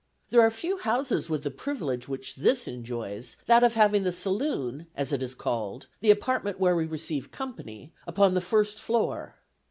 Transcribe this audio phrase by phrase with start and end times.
[0.31, 4.87] There are few houses with the privilege which this enjoys, that of having the saloon,
[4.95, 9.35] as it is called, the apartment where we receive company, upon the first floor.